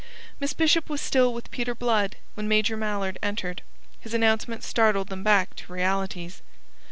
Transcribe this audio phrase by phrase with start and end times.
[0.39, 3.61] Miss Bishop was still with Peter Blood when Major Mallard entered.
[3.99, 6.41] His announcement startled them back to realities.